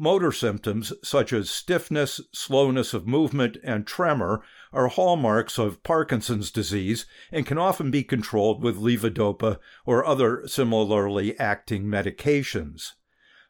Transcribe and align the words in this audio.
Motor 0.00 0.30
symptoms 0.30 0.92
such 1.02 1.32
as 1.32 1.50
stiffness, 1.50 2.20
slowness 2.32 2.94
of 2.94 3.08
movement, 3.08 3.56
and 3.64 3.84
tremor 3.84 4.44
are 4.72 4.86
hallmarks 4.86 5.58
of 5.58 5.82
Parkinson's 5.82 6.52
disease 6.52 7.04
and 7.32 7.44
can 7.44 7.58
often 7.58 7.90
be 7.90 8.04
controlled 8.04 8.62
with 8.62 8.76
levodopa 8.76 9.58
or 9.84 10.06
other 10.06 10.46
similarly 10.46 11.36
acting 11.40 11.86
medications. 11.86 12.92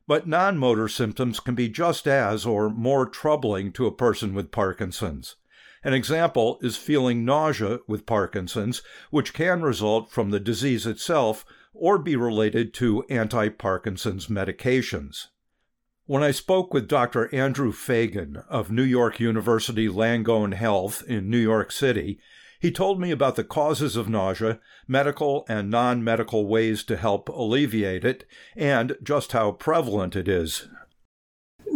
But 0.06 0.26
non 0.26 0.56
motor 0.56 0.88
symptoms 0.88 1.38
can 1.38 1.54
be 1.54 1.68
just 1.68 2.08
as 2.08 2.46
or 2.46 2.70
more 2.70 3.04
troubling 3.04 3.70
to 3.72 3.86
a 3.86 3.94
person 3.94 4.32
with 4.32 4.50
Parkinson's. 4.50 5.36
An 5.84 5.92
example 5.92 6.58
is 6.62 6.78
feeling 6.78 7.26
nausea 7.26 7.80
with 7.86 8.06
Parkinson's, 8.06 8.80
which 9.10 9.34
can 9.34 9.60
result 9.60 10.10
from 10.10 10.30
the 10.30 10.40
disease 10.40 10.86
itself 10.86 11.44
or 11.74 11.98
be 11.98 12.16
related 12.16 12.72
to 12.74 13.04
anti 13.10 13.50
Parkinson's 13.50 14.28
medications. 14.28 15.26
When 16.08 16.22
I 16.22 16.30
spoke 16.30 16.72
with 16.72 16.88
Dr. 16.88 17.28
Andrew 17.34 17.70
Feigin 17.70 18.42
of 18.48 18.70
New 18.70 18.82
York 18.82 19.20
University 19.20 19.88
Langone 19.90 20.54
Health 20.54 21.02
in 21.06 21.28
New 21.28 21.36
York 21.36 21.70
City, 21.70 22.18
he 22.58 22.70
told 22.70 22.98
me 22.98 23.10
about 23.10 23.36
the 23.36 23.44
causes 23.44 23.94
of 23.94 24.08
nausea, 24.08 24.58
medical 24.86 25.44
and 25.50 25.68
non 25.68 26.02
medical 26.02 26.46
ways 26.46 26.82
to 26.84 26.96
help 26.96 27.28
alleviate 27.28 28.06
it, 28.06 28.24
and 28.56 28.96
just 29.02 29.32
how 29.32 29.52
prevalent 29.52 30.16
it 30.16 30.28
is. 30.28 30.68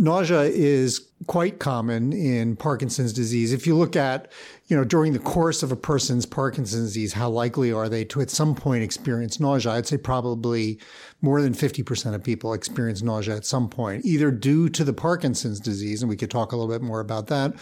Nausea 0.03 0.43
is 0.43 1.09
quite 1.29 1.61
common 1.61 2.13
in 2.13 2.57
Parkinson's 2.57 3.13
disease. 3.13 3.53
If 3.53 3.69
you 3.69 3.77
look 3.77 3.95
at, 3.95 4.33
you 4.67 4.77
know, 4.77 4.83
during 4.83 5.13
the 5.13 5.21
course 5.21 5.63
of 5.63 5.71
a 5.71 5.77
person's 5.77 6.27
Parkinson's 6.27 6.87
disease, 6.87 7.13
how 7.13 7.31
likely 7.31 7.71
are 7.71 7.89
they 7.89 8.05
to 8.07 8.21
at 8.21 8.29
some 8.29 8.57
point 8.57 8.83
experience 8.83 9.39
nausea? 9.39 9.71
I'd 9.71 9.87
say 9.87 9.99
probably 9.99 10.81
more 11.21 11.41
than 11.41 11.55
50% 11.55 12.17
of 12.17 12.25
people 12.25 12.53
experience 12.53 13.01
nausea 13.01 13.37
at 13.37 13.47
some 13.47 13.69
point, 13.69 14.05
either 14.05 14.33
due 14.33 14.69
to 14.71 14.83
the 14.83 14.93
Parkinson's 14.93 15.61
disease, 15.61 16.03
and 16.03 16.09
we 16.09 16.17
could 16.17 16.33
talk 16.33 16.51
a 16.51 16.57
little 16.57 16.75
bit 16.75 16.83
more 16.83 16.99
about 16.99 17.29
that, 17.29 17.55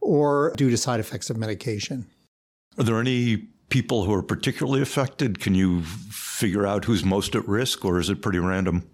or 0.00 0.54
due 0.56 0.70
to 0.70 0.78
side 0.78 1.00
effects 1.00 1.28
of 1.28 1.36
medication. 1.36 2.06
Are 2.78 2.84
there 2.84 2.98
any 2.98 3.36
people 3.68 4.04
who 4.04 4.14
are 4.14 4.22
particularly 4.22 4.80
affected? 4.80 5.38
Can 5.38 5.54
you 5.54 5.82
figure 5.82 6.66
out 6.66 6.86
who's 6.86 7.04
most 7.04 7.34
at 7.34 7.46
risk, 7.46 7.84
or 7.84 8.00
is 8.00 8.08
it 8.08 8.22
pretty 8.22 8.38
random? 8.38 8.88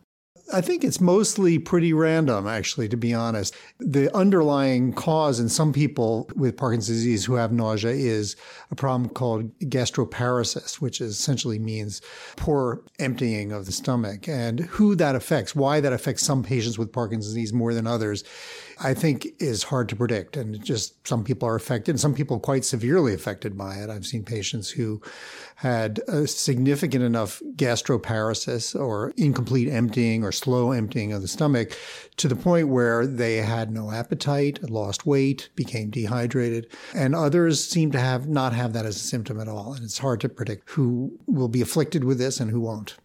I 0.53 0.61
think 0.61 0.85
it's 0.85 1.01
mostly 1.01 1.59
pretty 1.59 1.93
random, 1.93 2.47
actually, 2.47 2.89
to 2.89 2.97
be 2.97 3.15
honest. 3.15 3.55
The 3.79 4.15
underlying 4.15 4.93
cause 4.93 5.39
in 5.39 5.49
some 5.49 5.73
people 5.73 6.29
with 6.35 6.57
Parkinson's 6.57 6.99
disease 6.99 7.25
who 7.25 7.35
have 7.35 7.53
nausea 7.53 7.93
is 7.93 8.37
a 8.71 8.75
problem 8.75 9.09
called 9.11 9.57
gastroparesis, 9.61 10.81
which 10.81 11.01
essentially 11.01 11.59
means 11.59 12.03
poor 12.37 12.83
emptying 12.99 13.53
of 13.53 13.67
the 13.67 13.73
stomach. 13.73 14.29
And 14.29 14.61
who 14.61 14.95
that 14.97 15.15
affects, 15.15 15.55
why 15.55 15.81
that 15.81 15.93
affects 15.93 16.25
some 16.25 16.43
patients 16.43 16.79
with 16.79 16.93
Parkinson's 16.93 17.35
disease 17.35 17.53
more 17.53 17.75
than 17.75 17.87
others, 17.87 18.25
I 18.83 18.95
think 18.95 19.29
is 19.39 19.63
hard 19.63 19.89
to 19.91 19.97
predict. 19.97 20.37
And 20.37 20.63
just 20.65 21.07
some 21.07 21.23
people 21.23 21.47
are 21.47 21.55
affected, 21.55 21.93
and 21.93 22.01
some 22.01 22.15
people 22.15 22.41
quite 22.41 22.65
severely 22.65 23.15
affected 23.15 23.57
by 23.57 23.77
it. 23.77 23.91
I've 23.91 24.07
seen 24.07 24.25
patients 24.25 24.71
who 24.71 25.01
had 25.57 26.01
a 26.09 26.27
significant 26.27 27.05
enough 27.05 27.43
gastroparesis 27.57 28.79
or 28.79 29.13
incomplete 29.17 29.69
emptying 29.69 30.25
or 30.25 30.33
slow 30.33 30.73
emptying 30.73 31.13
of 31.13 31.23
the 31.23 31.29
stomach 31.29 31.77
to 32.17 32.29
the 32.29 32.37
point 32.37 32.69
where 32.69 33.07
they 33.07 33.37
had 33.37 33.71
no 33.71 33.91
appetite, 33.91 34.71
lost 34.71 35.05
weight, 35.05 35.51
became 35.55 35.91
dehydrated. 35.91 36.67
And 36.95 37.15
others 37.15 37.63
seem 37.63 37.91
to 37.93 38.01
have 38.01 38.29
not 38.29 38.55
have 38.55 38.73
that 38.73 38.87
as 38.87 38.97
a 38.97 39.01
symptom 39.01 39.39
at 39.39 39.49
all. 39.49 39.75
And 39.75 39.85
it's 39.85 39.99
hard 39.99 40.21
to 40.23 40.29
predict 40.29 40.71
who 40.71 41.19
will 41.27 41.49
be 41.49 41.61
afflicted 41.61 42.05
with 42.05 42.19
this 42.19 42.41
and 42.41 42.51
who 42.51 42.61
won't. 42.61 42.97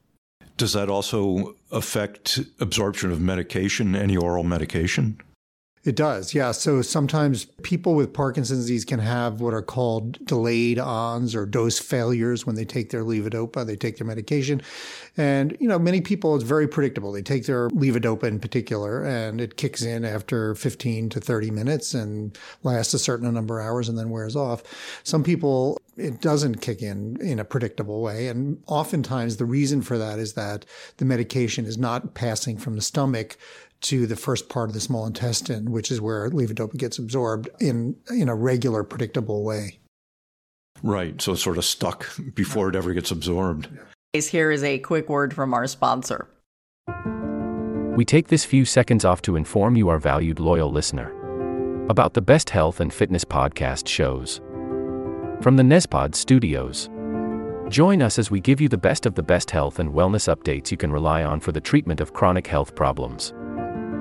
Does 0.58 0.72
that 0.72 0.90
also 0.90 1.58
affect 1.72 2.40
absorption 2.62 3.12
of 3.12 3.20
medication, 3.20 3.94
any 3.94 4.16
oral 4.16 4.44
medication? 4.44 5.20
It 5.86 5.96
does, 5.96 6.34
yeah. 6.34 6.52
So 6.52 6.82
sometimes 6.82 7.46
people 7.62 7.94
with 7.94 8.12
Parkinson's 8.12 8.62
disease 8.62 8.84
can 8.84 8.98
have 8.98 9.40
what 9.40 9.54
are 9.54 9.62
called 9.62 10.14
delayed 10.26 10.80
ons 10.80 11.36
or 11.36 11.46
dose 11.46 11.78
failures 11.78 12.44
when 12.44 12.56
they 12.56 12.66
take 12.66 12.90
their 12.90 13.04
levodopa, 13.04 13.64
they 13.68 13.76
take 13.76 13.98
their 13.98 14.08
medication. 14.08 14.64
And, 15.16 15.56
you 15.60 15.68
know, 15.68 15.78
many 15.78 16.02
people, 16.02 16.34
it's 16.34 16.44
very 16.44 16.68
predictable. 16.68 17.12
They 17.12 17.22
take 17.22 17.46
their 17.46 17.70
levodopa 17.70 18.24
in 18.24 18.40
particular, 18.40 19.06
and 19.06 19.40
it 19.40 19.58
kicks 19.58 19.84
in 19.84 20.04
after 20.04 20.56
15 20.56 21.10
to 21.10 21.20
30 21.20 21.52
minutes 21.52 21.94
and 21.94 22.36
lasts 22.64 22.96
a 22.96 23.00
certain 23.00 23.32
number 23.32 23.60
of 23.60 23.68
hours 23.68 23.88
and 23.88 23.96
then 23.96 24.10
wears 24.10 24.36
off. 24.36 24.64
Some 25.04 25.24
people, 25.24 25.78
it 25.98 26.20
doesn't 26.20 26.62
kick 26.62 26.82
in 26.82 27.18
in 27.22 27.40
a 27.40 27.46
predictable 27.46 28.02
way. 28.02 28.28
And 28.28 28.62
oftentimes 28.66 29.38
the 29.38 29.46
reason 29.46 29.84
for 29.84 30.00
that 30.00 30.18
is 30.18 30.34
that 30.34 30.66
the 30.98 31.06
medication 31.06 31.66
is 31.66 31.78
not 31.78 32.16
passing 32.16 32.58
from 32.58 32.76
the 32.76 32.82
stomach 32.82 33.38
to 33.86 34.08
the 34.08 34.16
first 34.16 34.50
part 34.50 34.70
of 34.70 34.74
the 34.74 34.80
small 34.80 35.06
intestine, 35.06 35.72
which 35.72 35.92
is 35.92 36.02
where 36.02 36.30
levodopa 36.30 36.76
gets 36.76 36.98
absorbed 36.98 37.50
in 37.60 37.96
in 38.10 38.30
a 38.30 38.36
regular, 38.36 38.84
predictable 38.84 39.44
way. 39.44 39.80
Right. 40.82 41.22
So 41.22 41.34
it's 41.34 41.44
sort 41.44 41.58
of 41.58 41.66
stuck 41.66 42.08
before 42.34 42.70
it 42.70 42.76
ever 42.76 42.94
gets 42.94 43.12
absorbed. 43.12 43.70
Here 44.14 44.52
is 44.52 44.64
a 44.64 44.80
quick 44.80 45.10
word 45.10 45.34
from 45.34 45.54
our 45.54 45.68
sponsor. 45.68 46.28
We 47.96 48.06
take 48.06 48.28
this 48.28 48.44
few 48.44 48.66
seconds 48.66 49.06
off 49.06 49.22
to 49.24 49.36
inform 49.36 49.76
you, 49.76 49.88
our 49.90 50.00
valued 50.00 50.40
loyal 50.40 50.72
listener, 50.72 51.12
about 51.90 52.14
the 52.14 52.22
best 52.22 52.50
health 52.50 52.80
and 52.80 52.94
fitness 52.94 53.24
podcast 53.24 53.88
shows 53.88 54.42
from 55.42 55.58
the 55.58 55.64
Nezpod 55.64 56.16
studios. 56.16 56.90
Join 57.70 58.02
us 58.02 58.18
as 58.18 58.32
we 58.32 58.40
give 58.40 58.60
you 58.60 58.70
the 58.70 58.78
best 58.78 59.06
of 59.06 59.16
the 59.16 59.24
best 59.24 59.52
health 59.52 59.80
and 59.80 59.92
wellness 59.92 60.34
updates 60.34 60.72
you 60.72 60.78
can 60.78 60.92
rely 60.92 61.24
on 61.24 61.40
for 61.40 61.52
the 61.52 61.62
treatment 61.62 62.02
of 62.02 62.14
chronic 62.14 62.48
health 62.48 62.74
problems. 62.76 63.34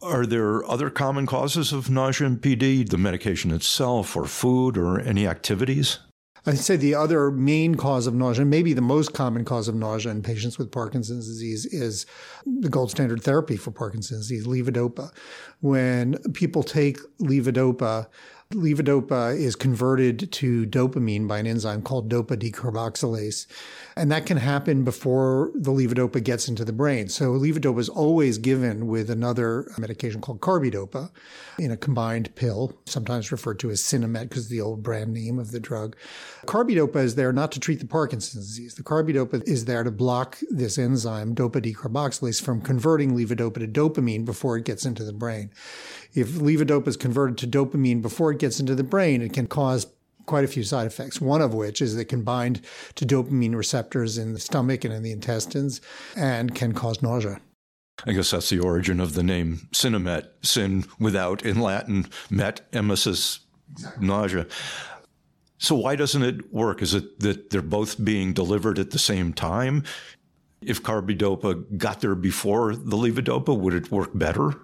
Are 0.00 0.26
there 0.26 0.64
other 0.70 0.90
common 0.90 1.26
causes 1.26 1.72
of 1.72 1.90
nausea 1.90 2.28
and 2.28 2.40
PD, 2.40 2.88
the 2.88 2.96
medication 2.96 3.50
itself, 3.50 4.16
or 4.16 4.26
food, 4.26 4.78
or 4.78 5.00
any 5.00 5.26
activities? 5.26 5.98
I'd 6.46 6.58
say 6.58 6.76
the 6.76 6.94
other 6.94 7.32
main 7.32 7.74
cause 7.74 8.06
of 8.06 8.14
nausea, 8.14 8.44
maybe 8.44 8.72
the 8.72 8.80
most 8.80 9.12
common 9.12 9.44
cause 9.44 9.66
of 9.66 9.74
nausea 9.74 10.12
in 10.12 10.22
patients 10.22 10.56
with 10.56 10.70
Parkinson's 10.70 11.26
disease, 11.26 11.66
is 11.66 12.06
the 12.46 12.68
gold 12.68 12.92
standard 12.92 13.22
therapy 13.24 13.56
for 13.56 13.72
Parkinson's 13.72 14.28
disease, 14.28 14.46
levodopa. 14.46 15.10
When 15.60 16.16
people 16.32 16.62
take 16.62 16.98
levodopa, 17.20 18.06
Levodopa 18.54 19.38
is 19.38 19.54
converted 19.54 20.32
to 20.32 20.64
dopamine 20.64 21.28
by 21.28 21.38
an 21.38 21.46
enzyme 21.46 21.82
called 21.82 22.08
dopa 22.08 22.34
decarboxylase. 22.34 23.46
And 23.94 24.10
that 24.10 24.24
can 24.24 24.38
happen 24.38 24.84
before 24.84 25.50
the 25.54 25.70
levodopa 25.70 26.24
gets 26.24 26.48
into 26.48 26.64
the 26.64 26.72
brain. 26.72 27.10
So 27.10 27.32
levodopa 27.32 27.78
is 27.78 27.90
always 27.90 28.38
given 28.38 28.86
with 28.86 29.10
another 29.10 29.70
medication 29.76 30.22
called 30.22 30.40
carbidopa 30.40 31.10
in 31.58 31.70
a 31.70 31.76
combined 31.76 32.34
pill, 32.36 32.72
sometimes 32.86 33.30
referred 33.30 33.58
to 33.58 33.70
as 33.70 33.82
Sinemet 33.82 34.30
because 34.30 34.48
the 34.48 34.62
old 34.62 34.82
brand 34.82 35.12
name 35.12 35.38
of 35.38 35.50
the 35.50 35.60
drug. 35.60 35.94
Carbidopa 36.46 36.96
is 36.96 37.16
there 37.16 37.34
not 37.34 37.52
to 37.52 37.60
treat 37.60 37.80
the 37.80 37.86
Parkinson's 37.86 38.46
disease. 38.46 38.76
The 38.76 38.82
carbidopa 38.82 39.46
is 39.46 39.66
there 39.66 39.84
to 39.84 39.90
block 39.90 40.38
this 40.48 40.78
enzyme, 40.78 41.34
dopa 41.34 41.60
decarboxylase, 41.60 42.40
from 42.40 42.62
converting 42.62 43.14
levodopa 43.14 43.58
to 43.58 43.68
dopamine 43.68 44.24
before 44.24 44.56
it 44.56 44.64
gets 44.64 44.86
into 44.86 45.04
the 45.04 45.12
brain. 45.12 45.50
If 46.14 46.30
levodopa 46.30 46.88
is 46.88 46.96
converted 46.96 47.36
to 47.38 47.46
dopamine 47.46 48.00
before 48.00 48.32
it 48.32 48.37
gets 48.38 48.60
into 48.60 48.74
the 48.74 48.84
brain, 48.84 49.22
it 49.22 49.32
can 49.32 49.46
cause 49.46 49.86
quite 50.26 50.44
a 50.44 50.48
few 50.48 50.62
side 50.62 50.86
effects, 50.86 51.20
one 51.20 51.40
of 51.40 51.54
which 51.54 51.80
is 51.80 51.96
they 51.96 52.04
can 52.04 52.22
bind 52.22 52.60
to 52.94 53.06
dopamine 53.06 53.56
receptors 53.56 54.18
in 54.18 54.34
the 54.34 54.38
stomach 54.38 54.84
and 54.84 54.94
in 54.94 55.02
the 55.02 55.10
intestines 55.10 55.80
and 56.16 56.54
can 56.54 56.72
cause 56.72 57.02
nausea. 57.02 57.40
I 58.06 58.12
guess 58.12 58.30
that's 58.30 58.50
the 58.50 58.60
origin 58.60 59.00
of 59.00 59.14
the 59.14 59.24
name 59.24 59.68
Sinemet, 59.72 60.28
sin 60.42 60.84
without 61.00 61.44
in 61.44 61.60
Latin, 61.60 62.06
met, 62.30 62.70
emesis, 62.70 63.40
nausea. 64.00 64.46
So 65.58 65.74
why 65.74 65.96
doesn't 65.96 66.22
it 66.22 66.52
work? 66.52 66.80
Is 66.82 66.94
it 66.94 67.18
that 67.20 67.50
they're 67.50 67.62
both 67.62 68.02
being 68.02 68.32
delivered 68.32 68.78
at 68.78 68.92
the 68.92 68.98
same 68.98 69.32
time? 69.32 69.82
If 70.60 70.82
carbidopa 70.82 71.76
got 71.76 72.00
there 72.00 72.14
before 72.14 72.76
the 72.76 72.96
levodopa, 72.96 73.58
would 73.58 73.74
it 73.74 73.90
work 73.90 74.10
better? 74.14 74.54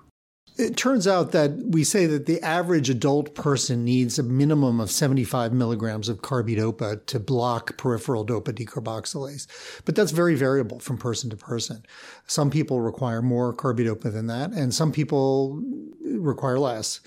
It 0.57 0.77
turns 0.77 1.09
out 1.09 1.33
that 1.33 1.51
we 1.57 1.83
say 1.83 2.07
that 2.07 2.27
the 2.27 2.41
average 2.41 2.89
adult 2.89 3.35
person 3.35 3.85
needs 3.85 4.21
a 4.21 4.23
minimum 4.23 4.79
of 4.79 4.89
75 4.89 5.53
milligrams 5.53 6.09
of 6.09 6.23
carbidopa 6.23 7.05
to 7.07 7.19
block 7.19 7.77
peripheral 7.77 8.25
dopa 8.25 8.53
decarboxylase. 8.53 9.49
But 9.85 9.97
that's 9.97 10.13
very 10.13 10.37
variable 10.37 10.79
from 10.79 10.97
person 10.97 11.29
to 11.31 11.37
person. 11.37 11.85
Some 12.29 12.51
people 12.51 12.81
require 12.81 13.21
more 13.21 13.53
carbidopa 13.53 14.13
than 14.13 14.29
that, 14.29 14.53
and 14.53 14.73
some 14.73 14.93
people 14.93 15.61
require 16.05 16.61
less. 16.61 17.01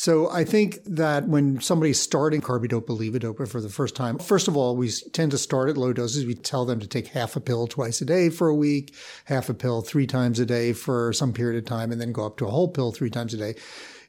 So 0.00 0.30
I 0.30 0.44
think 0.44 0.82
that 0.86 1.28
when 1.28 1.60
somebody's 1.60 2.00
starting 2.00 2.40
carbidopa 2.40 2.98
levodopa 2.98 3.46
for 3.46 3.60
the 3.60 3.68
first 3.68 3.94
time, 3.94 4.18
first 4.18 4.48
of 4.48 4.56
all, 4.56 4.74
we 4.74 4.90
tend 5.12 5.30
to 5.32 5.36
start 5.36 5.68
at 5.68 5.76
low 5.76 5.92
doses. 5.92 6.24
We 6.24 6.36
tell 6.36 6.64
them 6.64 6.80
to 6.80 6.86
take 6.86 7.08
half 7.08 7.36
a 7.36 7.40
pill 7.40 7.66
twice 7.66 8.00
a 8.00 8.06
day 8.06 8.30
for 8.30 8.48
a 8.48 8.54
week, 8.54 8.94
half 9.26 9.50
a 9.50 9.54
pill 9.54 9.82
three 9.82 10.06
times 10.06 10.40
a 10.40 10.46
day 10.46 10.72
for 10.72 11.12
some 11.12 11.34
period 11.34 11.58
of 11.58 11.66
time, 11.66 11.92
and 11.92 12.00
then 12.00 12.12
go 12.12 12.24
up 12.24 12.38
to 12.38 12.46
a 12.46 12.50
whole 12.50 12.68
pill 12.68 12.92
three 12.92 13.10
times 13.10 13.34
a 13.34 13.36
day. 13.36 13.50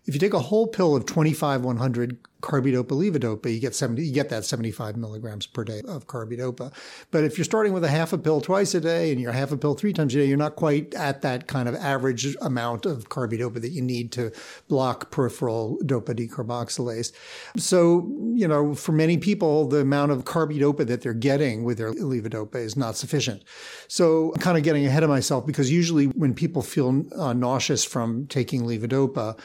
If 0.05 0.13
you 0.13 0.19
take 0.21 0.33
a 0.33 0.39
whole 0.39 0.65
pill 0.65 0.95
of 0.95 1.05
25, 1.05 1.65
100 1.65 2.17
carbidopa 2.41 2.89
levodopa, 2.89 3.53
you 3.53 3.59
get 3.59 3.75
70, 3.75 4.03
you 4.03 4.13
get 4.13 4.29
that 4.29 4.45
75 4.45 4.97
milligrams 4.97 5.45
per 5.45 5.63
day 5.63 5.81
of 5.87 6.07
carbidopa. 6.07 6.73
But 7.11 7.23
if 7.23 7.37
you're 7.37 7.45
starting 7.45 7.73
with 7.73 7.83
a 7.83 7.89
half 7.89 8.13
a 8.13 8.17
pill 8.17 8.41
twice 8.41 8.73
a 8.73 8.81
day 8.81 9.11
and 9.11 9.21
you're 9.21 9.31
half 9.31 9.51
a 9.51 9.57
pill 9.57 9.75
three 9.75 9.93
times 9.93 10.13
a 10.15 10.19
day, 10.19 10.25
you're 10.25 10.37
not 10.37 10.55
quite 10.55 10.93
at 10.93 11.21
that 11.21 11.47
kind 11.47 11.69
of 11.69 11.75
average 11.75 12.35
amount 12.41 12.85
of 12.85 13.09
carbidopa 13.09 13.61
that 13.61 13.71
you 13.71 13.81
need 13.81 14.11
to 14.13 14.31
block 14.67 15.11
peripheral 15.11 15.77
dopa 15.83 16.15
decarboxylase. 16.15 17.11
So, 17.57 18.09
you 18.33 18.47
know, 18.47 18.73
for 18.73 18.91
many 18.91 19.17
people, 19.17 19.67
the 19.67 19.79
amount 19.79 20.11
of 20.11 20.25
carbidopa 20.25 20.85
that 20.87 21.01
they're 21.01 21.13
getting 21.13 21.63
with 21.63 21.77
their 21.77 21.93
levodopa 21.93 22.55
is 22.55 22.75
not 22.75 22.97
sufficient. 22.97 23.43
So 23.87 24.33
I'm 24.33 24.41
kind 24.41 24.57
of 24.57 24.63
getting 24.63 24.85
ahead 24.85 25.03
of 25.03 25.09
myself 25.09 25.45
because 25.45 25.71
usually 25.71 26.05
when 26.05 26.33
people 26.33 26.61
feel 26.61 27.05
uh, 27.17 27.33
nauseous 27.33 27.83
from 27.83 28.27
taking 28.27 28.63
levodopa, 28.63 29.37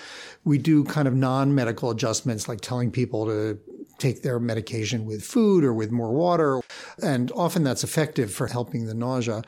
we 0.44 0.58
do 0.58 0.84
kind 0.84 1.08
of 1.08 1.14
non-medical 1.14 1.90
adjustments 1.90 2.48
like 2.48 2.60
telling 2.60 2.85
people 2.90 3.26
to 3.26 3.58
take 3.98 4.22
their 4.22 4.38
medication 4.38 5.04
with 5.06 5.24
food 5.24 5.64
or 5.64 5.72
with 5.72 5.90
more 5.90 6.12
water. 6.12 6.60
And 7.02 7.32
often 7.32 7.62
that's 7.62 7.84
effective 7.84 8.32
for 8.32 8.46
helping 8.46 8.86
the 8.86 8.94
nausea. 8.94 9.42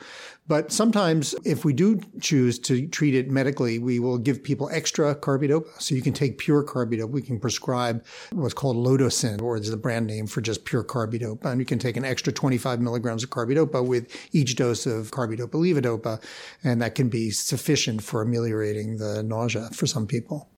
But 0.47 0.71
sometimes, 0.71 1.35
if 1.45 1.63
we 1.63 1.73
do 1.73 2.01
choose 2.19 2.57
to 2.59 2.87
treat 2.87 3.13
it 3.13 3.29
medically, 3.29 3.77
we 3.77 3.99
will 3.99 4.17
give 4.17 4.43
people 4.43 4.67
extra 4.71 5.13
carbidopa. 5.13 5.79
So 5.79 5.93
you 5.93 6.01
can 6.01 6.13
take 6.13 6.39
pure 6.39 6.63
carbidopa. 6.63 7.11
We 7.11 7.21
can 7.21 7.39
prescribe 7.39 8.03
what's 8.31 8.55
called 8.55 8.75
Lodosyn, 8.75 9.43
or 9.43 9.57
is 9.57 9.69
the 9.69 9.77
brand 9.77 10.07
name 10.07 10.25
for 10.25 10.41
just 10.41 10.65
pure 10.65 10.83
carbidopa. 10.83 11.45
And 11.45 11.59
you 11.59 11.65
can 11.65 11.77
take 11.77 11.97
an 11.97 12.05
extra 12.05 12.33
25 12.33 12.81
milligrams 12.81 13.23
of 13.23 13.29
carbidopa 13.29 13.85
with 13.85 14.11
each 14.33 14.55
dose 14.55 14.87
of 14.87 15.11
carbidopa 15.11 15.51
levodopa. 15.51 16.19
And 16.63 16.81
that 16.81 16.95
can 16.95 17.09
be 17.09 17.29
sufficient 17.29 18.01
for 18.01 18.23
ameliorating 18.23 18.97
the 18.97 19.21
nausea 19.21 19.69
for 19.71 19.85
some 19.85 20.07
people. 20.07 20.49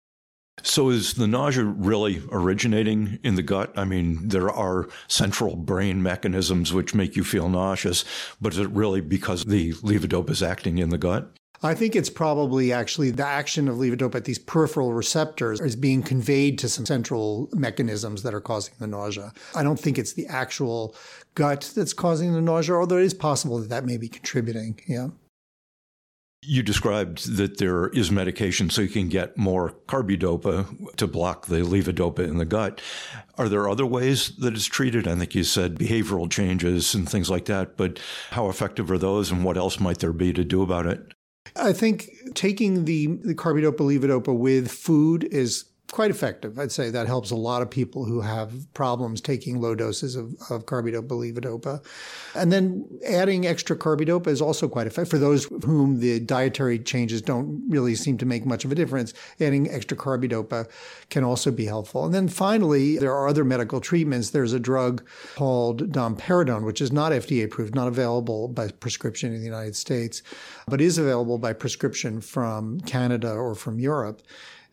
So, 0.63 0.89
is 0.89 1.15
the 1.15 1.27
nausea 1.27 1.63
really 1.63 2.21
originating 2.31 3.19
in 3.23 3.35
the 3.35 3.41
gut? 3.41 3.73
I 3.75 3.83
mean, 3.83 4.27
there 4.27 4.49
are 4.49 4.87
central 5.07 5.55
brain 5.55 6.03
mechanisms 6.03 6.71
which 6.71 6.93
make 6.93 7.15
you 7.15 7.23
feel 7.23 7.49
nauseous, 7.49 8.05
but 8.39 8.53
is 8.53 8.59
it 8.59 8.69
really 8.69 9.01
because 9.01 9.45
the 9.45 9.73
levodopa 9.73 10.29
is 10.29 10.43
acting 10.43 10.77
in 10.77 10.89
the 10.89 10.97
gut? 10.97 11.31
I 11.63 11.75
think 11.75 11.95
it's 11.95 12.09
probably 12.09 12.73
actually 12.73 13.11
the 13.11 13.25
action 13.25 13.67
of 13.67 13.77
levodopa 13.77 14.15
at 14.15 14.25
these 14.25 14.39
peripheral 14.39 14.93
receptors 14.93 15.59
is 15.61 15.75
being 15.75 16.01
conveyed 16.01 16.57
to 16.59 16.69
some 16.69 16.85
central 16.85 17.49
mechanisms 17.53 18.23
that 18.23 18.33
are 18.33 18.41
causing 18.41 18.73
the 18.79 18.87
nausea. 18.87 19.31
I 19.55 19.61
don't 19.61 19.79
think 19.79 19.99
it's 19.99 20.13
the 20.13 20.25
actual 20.27 20.95
gut 21.35 21.71
that's 21.75 21.93
causing 21.93 22.33
the 22.33 22.41
nausea, 22.41 22.75
although 22.75 22.97
it 22.97 23.03
is 23.03 23.13
possible 23.13 23.59
that 23.59 23.69
that 23.69 23.85
may 23.85 23.97
be 23.97 24.07
contributing. 24.07 24.79
Yeah. 24.87 25.09
You 26.43 26.63
described 26.63 27.37
that 27.37 27.59
there 27.59 27.89
is 27.89 28.11
medication 28.11 28.71
so 28.71 28.81
you 28.81 28.89
can 28.89 29.09
get 29.09 29.37
more 29.37 29.75
carbidopa 29.87 30.95
to 30.95 31.07
block 31.07 31.45
the 31.45 31.57
levodopa 31.57 32.19
in 32.27 32.37
the 32.37 32.45
gut. 32.45 32.81
Are 33.37 33.47
there 33.47 33.69
other 33.69 33.85
ways 33.85 34.35
that 34.37 34.55
it's 34.55 34.65
treated? 34.65 35.07
I 35.07 35.15
think 35.15 35.35
you 35.35 35.43
said 35.43 35.75
behavioral 35.75 36.31
changes 36.31 36.95
and 36.95 37.07
things 37.07 37.29
like 37.29 37.45
that, 37.45 37.77
but 37.77 37.99
how 38.31 38.49
effective 38.49 38.89
are 38.89 38.97
those 38.97 39.29
and 39.29 39.43
what 39.43 39.57
else 39.57 39.79
might 39.79 39.99
there 39.99 40.13
be 40.13 40.33
to 40.33 40.43
do 40.43 40.63
about 40.63 40.87
it? 40.87 41.13
I 41.55 41.73
think 41.73 42.09
taking 42.33 42.85
the, 42.85 43.07
the 43.07 43.35
carbidopa 43.35 43.77
levodopa 43.77 44.35
with 44.35 44.71
food 44.71 45.25
is 45.25 45.65
quite 45.91 46.11
effective. 46.11 46.57
I'd 46.57 46.71
say 46.71 46.89
that 46.89 47.07
helps 47.07 47.31
a 47.31 47.35
lot 47.35 47.61
of 47.61 47.69
people 47.69 48.05
who 48.05 48.21
have 48.21 48.73
problems 48.73 49.21
taking 49.21 49.59
low 49.59 49.75
doses 49.75 50.15
of, 50.15 50.33
of 50.49 50.65
carbidopa, 50.65 51.09
levodopa. 51.09 51.83
And 52.35 52.51
then 52.51 52.85
adding 53.07 53.45
extra 53.45 53.75
carbidopa 53.75 54.27
is 54.27 54.41
also 54.41 54.67
quite 54.67 54.87
effective. 54.87 55.09
For 55.11 55.17
those 55.17 55.45
whom 55.63 55.99
the 55.99 56.19
dietary 56.19 56.79
changes 56.79 57.21
don't 57.21 57.63
really 57.69 57.95
seem 57.95 58.17
to 58.19 58.25
make 58.25 58.45
much 58.45 58.65
of 58.65 58.71
a 58.71 58.75
difference, 58.75 59.13
adding 59.39 59.69
extra 59.69 59.97
carbidopa 59.97 60.69
can 61.09 61.23
also 61.23 61.51
be 61.51 61.65
helpful. 61.65 62.05
And 62.05 62.13
then 62.13 62.27
finally, 62.27 62.97
there 62.97 63.13
are 63.13 63.27
other 63.27 63.43
medical 63.43 63.81
treatments. 63.81 64.29
There's 64.29 64.53
a 64.53 64.59
drug 64.59 65.03
called 65.35 65.91
domperidone, 65.91 66.65
which 66.65 66.81
is 66.81 66.91
not 66.91 67.11
FDA 67.11 67.43
approved, 67.45 67.75
not 67.75 67.87
available 67.87 68.47
by 68.47 68.69
prescription 68.69 69.33
in 69.33 69.39
the 69.39 69.45
United 69.45 69.75
States, 69.75 70.23
but 70.67 70.81
is 70.81 70.97
available 70.97 71.37
by 71.37 71.53
prescription 71.53 72.21
from 72.21 72.79
Canada 72.81 73.31
or 73.31 73.55
from 73.55 73.79
Europe. 73.79 74.21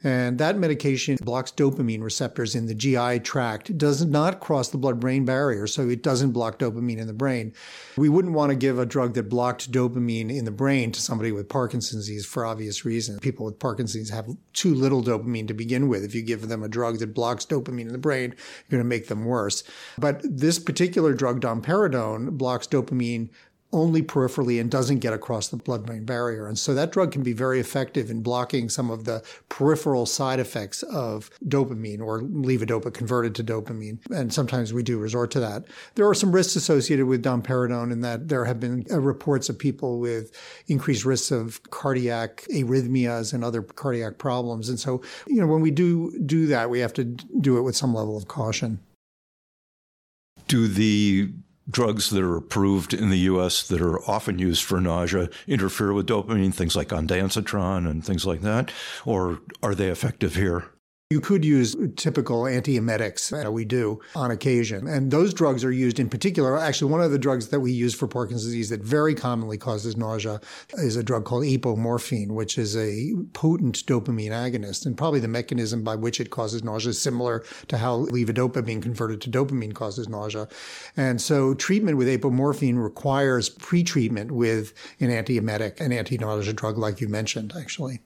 And 0.05 0.39
that 0.39 0.57
medication 0.57 1.17
blocks 1.21 1.51
dopamine 1.51 2.03
receptors 2.03 2.55
in 2.55 2.67
the 2.67 2.75
GI 2.75 3.21
tract, 3.21 3.77
does 3.77 4.05
not 4.05 4.39
cross 4.39 4.69
the 4.69 4.79
blood 4.79 5.01
brain 5.01 5.25
barrier, 5.25 5.67
so 5.67 5.89
it 5.89 6.03
doesn't 6.03 6.31
block 6.31 6.59
dopamine 6.59 6.99
in 6.99 7.09
the 7.09 7.13
brain. 7.13 7.53
We 7.97 8.09
wouldn't 8.09 8.35
want 8.35 8.51
to 8.51 8.57
give 8.57 8.79
a 8.79 8.87
drug 8.87 9.15
that 9.15 9.29
blocked 9.29 9.73
dopamine 9.73 10.37
in 10.37 10.45
the 10.45 10.53
brain 10.53 10.93
to 10.93 11.01
somebody 11.01 11.33
with 11.33 11.49
Parkinson's 11.49 12.03
disease 12.07 12.25
for 12.25 12.47
obvious 12.47 12.85
reasons. 12.85 13.19
People 13.19 13.47
with 13.47 13.59
Parkinson's 13.59 14.11
have 14.11 14.29
too 14.53 14.73
little 14.73 15.03
dopamine 15.03 15.49
to 15.49 15.55
begin 15.55 15.89
with. 15.89 16.05
If 16.05 16.15
you 16.15 16.23
give 16.23 16.47
them 16.47 16.63
a 16.63 16.69
drug 16.69 17.01
that 17.01 17.15
blocks 17.15 17.45
dopamine 17.45 17.87
in 17.87 17.93
the 17.93 17.99
brain, 17.99 18.31
you're 18.31 18.71
going 18.79 18.83
to 18.83 18.89
make 18.89 19.09
them 19.09 19.25
worse. 19.25 19.65
But 19.99 20.21
this 20.23 20.61
particular 20.61 21.13
drug, 21.13 21.41
domperidone, 21.41 22.39
blocks 22.39 22.69
dopamine 22.69 23.31
only 23.73 24.03
peripherally 24.03 24.61
and 24.61 24.71
doesn't 24.71 25.01
get 25.01 25.13
across 25.13 25.49
the 25.49 25.57
blood 25.57 25.85
brain 25.85 26.05
barrier. 26.05 26.47
And 26.47 26.59
so 26.59 26.75
that 26.75 26.91
drug 26.91 27.13
can 27.13 27.23
be 27.23 27.33
very 27.33 27.61
effective 27.61 28.11
in 28.11 28.23
blocking 28.23 28.69
some 28.69 28.91
of 28.91 29.05
the 29.05 29.23
peripheral 29.49 30.07
side 30.07 30.41
effects 30.41 30.83
of 30.85 31.31
dopamine 31.47 32.01
or 32.01 32.21
levodopa 32.21 32.93
converted 32.93 33.35
to 33.35 33.45
dopamine. 33.45 33.99
And 34.11 34.33
sometimes 34.33 34.73
we 34.73 34.83
do 34.83 34.99
resort 34.99 35.31
to 35.33 35.41
that. 35.41 35.65
There 35.97 36.09
are 36.09 36.15
some 36.15 36.33
risks 36.33 36.57
associated 36.57 37.07
with 37.07 37.23
domperidone 37.23 37.93
in 37.93 38.01
that 38.01 38.29
there 38.29 38.47
have 38.47 38.59
been 38.59 38.87
uh, 38.91 39.01
reports 39.01 39.49
of 39.49 39.59
people 39.59 39.99
with 39.99 40.33
increased 40.69 41.05
risks 41.05 41.31
of 41.31 41.63
cardiac 41.71 42.47
arrhythmias 42.51 43.35
and 43.35 43.45
other 43.45 43.63
cardiac 43.63 44.17
problems. 44.19 44.69
And 44.69 44.81
so, 44.81 45.03
you 45.27 45.41
know, 45.41 45.47
when 45.47 45.61
we 45.61 45.71
do 45.71 46.19
do 46.25 46.47
that, 46.47 46.71
we 46.71 46.81
have 46.81 46.95
to 46.95 47.05
do 47.05 47.59
it 47.59 47.63
with 47.63 47.77
some 47.77 47.93
level 47.93 48.17
of 48.17 48.29
caution. 48.29 48.81
Do 50.47 50.67
the 50.67 51.35
drugs 51.71 52.11
that 52.11 52.23
are 52.23 52.37
approved 52.37 52.95
in 52.95 53.11
the 53.11 53.19
U.S. 53.19 53.67
that 53.69 53.81
are 53.81 54.01
often 54.09 54.39
used 54.39 54.63
for 54.65 54.81
nausea 54.81 55.29
interfere 55.47 55.93
with 55.93 56.07
dopamine, 56.07 56.55
things 56.55 56.77
like 56.77 56.89
ondansetron 56.89 57.89
and 57.89 58.05
things 58.05 58.25
like 58.27 58.41
that, 58.43 58.71
or 59.05 59.41
are 59.63 59.75
they 59.75 59.89
effective 59.89 60.35
here? 60.35 60.71
You 61.11 61.23
could 61.23 61.43
use 61.43 61.75
typical 61.97 62.43
antiemetics, 62.43 63.33
uh, 63.33 63.51
we 63.51 63.65
do 63.65 63.99
on 64.15 64.31
occasion. 64.31 64.87
And 64.87 65.11
those 65.11 65.33
drugs 65.33 65.65
are 65.65 65.73
used 65.73 65.99
in 65.99 66.11
particular. 66.11 66.59
Actually, 66.59 66.93
one 66.93 67.01
of 67.01 67.11
the 67.11 67.19
drugs 67.19 67.49
that 67.49 67.61
we 67.61 67.73
use 67.73 67.95
for 67.95 68.07
Parkinson's 68.07 68.45
disease 68.45 68.69
that 68.69 68.83
very 68.83 69.15
commonly 69.15 69.57
causes 69.57 69.97
nausea 69.97 70.39
is 70.75 70.97
a 70.97 71.03
drug 71.03 71.25
called 71.25 71.45
apomorphine, 71.45 72.33
which 72.33 72.59
is 72.59 72.77
a 72.77 73.15
potent 73.33 73.87
dopamine 73.87 74.33
agonist. 74.33 74.85
And 74.85 74.99
probably 74.99 75.21
the 75.21 75.29
mechanism 75.29 75.83
by 75.83 75.95
which 75.95 76.21
it 76.21 76.29
causes 76.29 76.63
nausea 76.63 76.91
is 76.91 77.01
similar 77.01 77.43
to 77.69 77.79
how 77.79 78.05
levodopa 78.05 78.63
being 78.63 78.83
converted 78.83 79.23
to 79.23 79.31
dopamine 79.31 79.73
causes 79.75 80.11
nausea. 80.11 80.47
And 80.95 81.23
so 81.23 81.55
treatment 81.55 81.97
with 81.97 82.09
apomorphine 82.09 82.85
requires 82.85 83.49
pretreatment 83.49 84.33
with 84.33 84.75
an 85.01 85.09
antiemetic, 85.09 85.81
an 85.81 85.91
anti-nausea 85.91 86.53
drug 86.53 86.77
like 86.77 87.01
you 87.01 87.09
mentioned, 87.09 87.55
actually. 87.59 88.01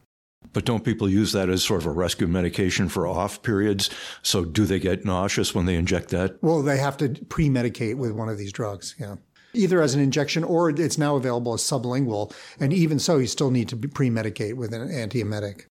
But 0.53 0.65
don't 0.65 0.85
people 0.85 1.09
use 1.09 1.33
that 1.33 1.49
as 1.49 1.63
sort 1.63 1.81
of 1.81 1.87
a 1.87 1.93
rescue 1.93 2.27
medication 2.27 2.89
for 2.89 3.07
off 3.07 3.43
periods? 3.43 3.91
So 4.23 4.45
do 4.45 4.67
they 4.67 4.79
get 4.79 5.05
nauseous 5.05 5.55
when 5.55 5.67
they 5.67 5.77
inject 5.77 6.11
that? 6.11 6.43
Well, 6.43 6.63
they 6.63 6.79
have 6.79 6.97
to 6.99 7.09
pre 7.29 7.49
medicate 7.49 7.97
with 7.97 8.13
one 8.13 8.29
of 8.29 8.39
these 8.39 8.53
drugs, 8.53 8.95
yeah. 8.99 9.17
Either 9.55 9.83
as 9.83 9.95
an 9.95 10.01
injection 10.01 10.45
or 10.45 10.71
it's 10.71 10.99
now 10.99 11.17
available 11.17 11.55
as 11.55 11.63
sublingual. 11.63 12.35
And 12.59 12.73
even 12.73 12.99
so, 12.99 13.19
you 13.19 13.27
still 13.27 13.51
need 13.51 13.69
to 13.69 13.77
pre 13.77 14.11
medicate 14.11 14.55
with 14.55 14.73
an 14.75 14.89
antiemetic. 14.89 15.67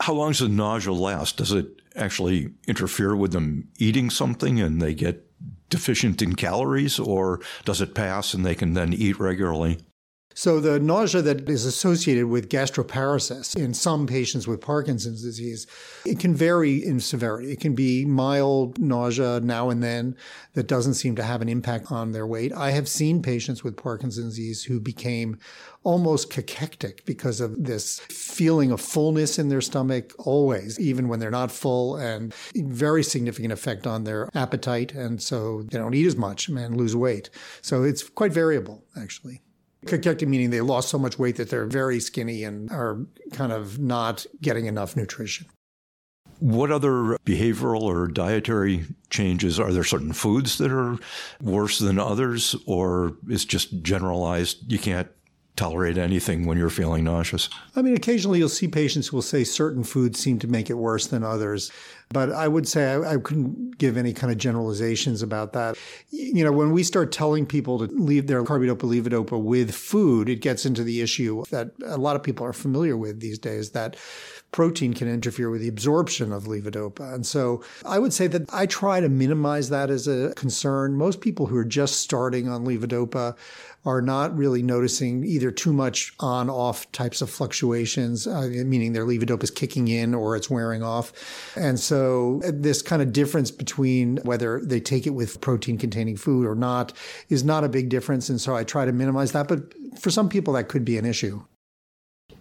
How 0.00 0.12
long 0.12 0.30
does 0.30 0.40
the 0.40 0.48
nausea 0.48 0.92
last? 0.92 1.38
Does 1.38 1.52
it 1.52 1.68
actually 1.94 2.50
interfere 2.68 3.16
with 3.16 3.32
them 3.32 3.68
eating 3.78 4.10
something 4.10 4.60
and 4.60 4.80
they 4.80 4.92
get 4.92 5.26
deficient 5.70 6.22
in 6.22 6.34
calories, 6.34 6.98
or 6.98 7.40
does 7.64 7.80
it 7.80 7.94
pass 7.94 8.34
and 8.34 8.44
they 8.44 8.54
can 8.54 8.74
then 8.74 8.92
eat 8.92 9.18
regularly? 9.18 9.78
So 10.38 10.60
the 10.60 10.78
nausea 10.78 11.22
that 11.22 11.48
is 11.48 11.64
associated 11.64 12.26
with 12.26 12.50
gastroparesis 12.50 13.56
in 13.56 13.72
some 13.72 14.06
patients 14.06 14.46
with 14.46 14.60
Parkinson's 14.60 15.22
disease, 15.22 15.66
it 16.04 16.18
can 16.18 16.34
vary 16.34 16.84
in 16.84 17.00
severity. 17.00 17.52
It 17.52 17.60
can 17.60 17.74
be 17.74 18.04
mild 18.04 18.78
nausea 18.78 19.40
now 19.40 19.70
and 19.70 19.82
then 19.82 20.14
that 20.52 20.66
doesn't 20.66 20.92
seem 20.92 21.16
to 21.16 21.22
have 21.22 21.40
an 21.40 21.48
impact 21.48 21.90
on 21.90 22.12
their 22.12 22.26
weight. 22.26 22.52
I 22.52 22.72
have 22.72 22.86
seen 22.86 23.22
patients 23.22 23.64
with 23.64 23.78
Parkinson's 23.78 24.36
disease 24.36 24.64
who 24.64 24.78
became 24.78 25.38
almost 25.84 26.28
cachectic 26.28 27.06
because 27.06 27.40
of 27.40 27.64
this 27.64 28.00
feeling 28.00 28.70
of 28.70 28.80
fullness 28.82 29.38
in 29.38 29.48
their 29.48 29.62
stomach 29.62 30.12
always, 30.18 30.78
even 30.78 31.08
when 31.08 31.18
they're 31.18 31.30
not 31.30 31.50
full, 31.50 31.96
and 31.96 32.34
very 32.54 33.02
significant 33.02 33.54
effect 33.54 33.86
on 33.86 34.04
their 34.04 34.28
appetite. 34.34 34.92
And 34.92 35.22
so 35.22 35.62
they 35.62 35.78
don't 35.78 35.94
eat 35.94 36.06
as 36.06 36.16
much 36.16 36.48
and 36.48 36.76
lose 36.76 36.94
weight. 36.94 37.30
So 37.62 37.84
it's 37.84 38.02
quite 38.06 38.34
variable, 38.34 38.84
actually. 39.00 39.40
Cachectic 39.86 40.28
meaning 40.28 40.50
they 40.50 40.60
lost 40.60 40.88
so 40.88 40.98
much 40.98 41.18
weight 41.18 41.36
that 41.36 41.50
they're 41.50 41.66
very 41.66 42.00
skinny 42.00 42.44
and 42.44 42.70
are 42.70 42.98
kind 43.32 43.52
of 43.52 43.78
not 43.78 44.26
getting 44.40 44.66
enough 44.66 44.96
nutrition. 44.96 45.46
What 46.38 46.70
other 46.70 47.16
behavioral 47.24 47.82
or 47.82 48.08
dietary 48.08 48.84
changes? 49.08 49.58
Are 49.58 49.72
there 49.72 49.84
certain 49.84 50.12
foods 50.12 50.58
that 50.58 50.70
are 50.70 50.98
worse 51.40 51.78
than 51.78 51.98
others, 51.98 52.54
or 52.66 53.16
is 53.30 53.46
just 53.46 53.82
generalized 53.82 54.70
you 54.70 54.78
can't 54.78 55.08
tolerate 55.56 55.96
anything 55.96 56.44
when 56.44 56.58
you're 56.58 56.68
feeling 56.68 57.04
nauseous? 57.04 57.48
I 57.74 57.80
mean, 57.80 57.96
occasionally 57.96 58.38
you'll 58.38 58.50
see 58.50 58.68
patients 58.68 59.08
who 59.08 59.16
will 59.16 59.22
say 59.22 59.44
certain 59.44 59.82
foods 59.82 60.20
seem 60.20 60.38
to 60.40 60.46
make 60.46 60.68
it 60.68 60.74
worse 60.74 61.06
than 61.06 61.24
others. 61.24 61.72
But 62.10 62.30
I 62.30 62.46
would 62.46 62.68
say 62.68 62.92
I, 62.92 63.14
I, 63.14 63.16
couldn't 63.16 63.78
give 63.78 63.96
any 63.96 64.12
kind 64.12 64.32
of 64.32 64.38
generalizations 64.38 65.22
about 65.22 65.52
that. 65.54 65.76
You 66.10 66.44
know, 66.44 66.52
when 66.52 66.70
we 66.70 66.84
start 66.84 67.10
telling 67.10 67.46
people 67.46 67.78
to 67.80 67.86
leave 67.92 68.28
their 68.28 68.44
carbidopa 68.44 68.78
levodopa 68.78 69.40
with 69.40 69.74
food, 69.74 70.28
it 70.28 70.40
gets 70.40 70.64
into 70.64 70.84
the 70.84 71.00
issue 71.00 71.44
that 71.50 71.72
a 71.84 71.98
lot 71.98 72.14
of 72.14 72.22
people 72.22 72.46
are 72.46 72.52
familiar 72.52 72.96
with 72.96 73.20
these 73.20 73.38
days 73.38 73.70
that 73.70 73.96
protein 74.52 74.94
can 74.94 75.08
interfere 75.08 75.50
with 75.50 75.60
the 75.60 75.68
absorption 75.68 76.32
of 76.32 76.44
levodopa. 76.44 77.12
And 77.12 77.26
so 77.26 77.62
I 77.84 77.98
would 77.98 78.12
say 78.12 78.26
that 78.28 78.48
I 78.54 78.66
try 78.66 79.00
to 79.00 79.08
minimize 79.08 79.68
that 79.70 79.90
as 79.90 80.06
a 80.06 80.32
concern. 80.34 80.96
Most 80.96 81.20
people 81.20 81.46
who 81.46 81.56
are 81.56 81.64
just 81.64 82.00
starting 82.00 82.48
on 82.48 82.64
levodopa 82.64 83.36
are 83.84 84.02
not 84.02 84.36
really 84.36 84.62
noticing 84.62 85.24
either 85.24 85.50
too 85.50 85.72
much 85.72 86.12
on 86.18 86.50
off 86.50 86.90
types 86.90 87.22
of 87.22 87.30
fluctuations, 87.30 88.26
uh, 88.26 88.48
meaning 88.64 88.92
their 88.92 89.06
levodopa 89.06 89.44
is 89.44 89.50
kicking 89.50 89.88
in 89.88 90.14
or 90.14 90.34
it's 90.34 90.50
wearing 90.50 90.82
off. 90.82 91.12
And 91.56 91.78
so 91.78 91.95
uh, 92.44 92.50
this 92.52 92.82
kind 92.82 93.02
of 93.02 93.12
difference 93.12 93.50
between 93.50 94.18
whether 94.18 94.60
they 94.64 94.80
take 94.80 95.06
it 95.06 95.10
with 95.10 95.40
protein 95.40 95.78
containing 95.78 96.16
food 96.16 96.46
or 96.46 96.54
not 96.54 96.92
is 97.28 97.44
not 97.44 97.64
a 97.64 97.68
big 97.68 97.88
difference. 97.88 98.28
And 98.28 98.40
so 98.40 98.54
I 98.54 98.64
try 98.64 98.84
to 98.84 98.92
minimize 98.92 99.32
that. 99.32 99.48
But 99.48 99.74
for 99.98 100.10
some 100.10 100.28
people, 100.28 100.54
that 100.54 100.68
could 100.68 100.84
be 100.84 100.98
an 100.98 101.04
issue. 101.04 101.44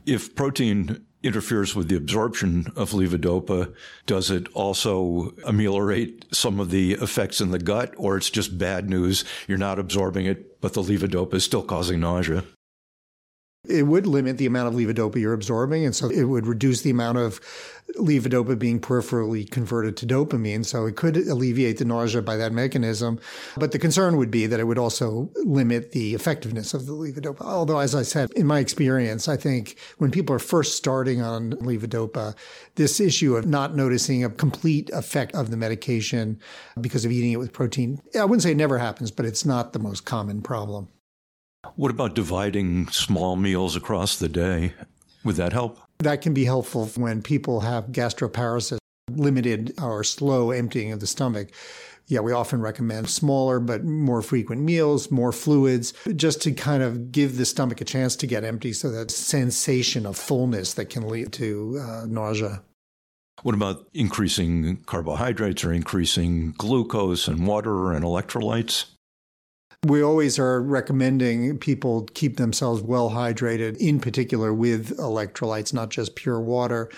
If 0.06 0.36
protein 0.36 1.06
interferes 1.24 1.76
with 1.76 1.90
the 1.90 1.96
absorption 1.96 2.72
of 2.76 2.92
levodopa, 2.92 3.74
does 4.06 4.30
it 4.30 4.48
also 4.54 5.34
ameliorate 5.46 6.26
some 6.32 6.60
of 6.60 6.70
the 6.70 6.94
effects 6.94 7.42
in 7.42 7.50
the 7.50 7.58
gut, 7.58 7.94
or 7.98 8.16
it's 8.16 8.30
just 8.30 8.60
bad 8.60 8.90
news? 8.90 9.26
You're 9.48 9.58
not 9.58 9.80
absorbing 9.80 10.28
it, 10.28 10.62
but 10.62 10.74
the 10.74 10.84
levodopa 10.84 11.34
is 11.34 11.44
still 11.44 11.64
causing 11.64 12.00
nausea. 12.00 12.44
It 13.70 13.84
would 13.84 14.08
limit 14.08 14.38
the 14.38 14.46
amount 14.46 14.68
of 14.68 14.74
levodopa 14.74 15.20
you're 15.20 15.34
absorbing, 15.34 15.86
and 15.86 15.96
so 15.96 16.10
it 16.10 16.24
would 16.24 16.48
reduce 16.48 16.82
the 16.82 16.90
amount 16.92 17.18
of 17.18 17.40
levodopa 17.98 18.58
being 18.58 18.80
peripherally 18.80 19.50
converted 19.50 19.96
to 19.98 20.06
dopamine. 20.06 20.66
So 20.66 20.86
it 20.86 20.96
could 20.96 21.18
alleviate 21.18 21.78
the 21.78 21.86
nausea 21.86 22.22
by 22.22 22.36
that 22.38 22.52
mechanism. 22.52 23.20
But 23.58 23.72
the 23.72 23.80
concern 23.80 24.18
would 24.18 24.32
be 24.32 24.48
that 24.48 24.60
it 24.60 24.66
would 24.66 24.78
also 24.78 25.30
limit 25.44 25.92
the 25.92 26.16
effectiveness 26.16 26.74
of 26.74 26.86
the 26.88 26.94
levodopa. 26.94 27.42
Although, 27.42 27.80
as 27.80 27.96
I 27.96 28.02
said, 28.02 28.32
in 28.32 28.48
my 28.48 28.60
experience, 28.60 29.28
I 29.28 29.38
think 29.38 29.78
when 29.98 30.12
people 30.12 30.36
are 30.36 30.40
first 30.40 30.76
starting 30.76 31.22
on 31.22 31.52
levodopa, 31.54 32.36
this 32.76 33.00
issue 33.00 33.36
of 33.36 33.46
not 33.46 33.76
noticing 33.76 34.24
a 34.24 34.30
complete 34.30 34.90
effect 34.92 35.36
of 35.36 35.52
the 35.52 35.58
medication 35.58 36.40
because 36.82 37.06
of 37.06 37.12
eating 37.12 37.32
it 37.32 37.40
with 37.40 37.54
protein, 37.54 38.02
I 38.18 38.26
wouldn't 38.26 38.44
say 38.44 38.52
it 38.52 38.58
never 38.58 38.80
happens, 38.80 39.12
but 39.12 39.26
it's 39.26 39.46
not 39.46 39.74
the 39.74 39.80
most 39.80 40.06
common 40.06 40.42
problem. 40.42 40.90
What 41.76 41.92
about 41.92 42.16
dividing 42.16 42.88
small 42.90 43.36
meals 43.36 43.76
across 43.76 44.18
the 44.18 44.30
day? 44.30 44.74
Would 45.24 45.36
that 45.36 45.54
help? 45.54 45.80
That 46.00 46.22
can 46.22 46.34
be 46.34 46.46
helpful 46.46 46.88
when 46.96 47.22
people 47.22 47.62
have 47.62 47.88
gastroparesis, 47.88 48.78
limited 49.12 49.74
or 49.82 50.04
slow 50.04 50.52
emptying 50.52 50.92
of 50.92 51.00
the 51.00 51.08
stomach. 51.08 51.52
Yeah, 52.08 52.20
we 52.20 52.32
often 52.32 52.62
recommend 52.62 53.10
smaller 53.10 53.60
but 53.60 53.84
more 53.84 54.22
frequent 54.22 54.62
meals, 54.62 55.10
more 55.10 55.32
fluids, 55.32 55.94
just 56.16 56.42
to 56.44 56.52
kind 56.52 56.84
of 56.84 57.12
give 57.12 57.38
the 57.38 57.46
stomach 57.46 57.82
a 57.82 57.86
chance 57.86 58.16
to 58.18 58.28
get 58.28 58.44
empty 58.44 58.74
so 58.74 58.92
that 58.92 59.10
sensation 59.10 60.06
of 60.06 60.16
fullness 60.16 60.76
that 60.76 60.92
can 60.92 61.08
lead 61.08 61.34
to 61.34 61.82
uh, 61.82 62.06
nausea. 62.06 62.62
What 63.42 63.56
about 63.56 63.88
increasing 63.94 64.78
carbohydrates 64.86 65.64
or 65.64 65.74
increasing 65.74 66.54
glucose 66.58 67.28
and 67.28 67.48
water 67.48 67.92
and 67.92 68.06
electrolytes? 68.06 68.86
We 69.86 70.02
always 70.02 70.40
are 70.40 70.64
recommending 70.64 71.60
people 71.60 72.10
keep 72.16 72.38
themselves 72.38 72.82
well 72.82 73.12
hydrated, 73.12 73.78
in 73.78 74.00
particular 74.00 74.52
with 74.52 74.98
electrolytes, 74.98 75.76
not 75.76 75.92
just 75.92 76.16
pure 76.16 76.40
water. 76.40 76.90